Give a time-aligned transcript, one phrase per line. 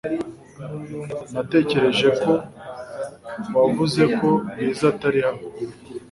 [1.33, 2.33] Natekereje ko
[3.59, 5.43] wavuze ko Bwiza atari hano.